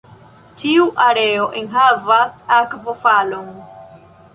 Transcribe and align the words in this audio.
Ĉiu 0.61 0.87
areo 1.09 1.45
enhavas 1.61 2.43
akvofalon. 2.61 3.51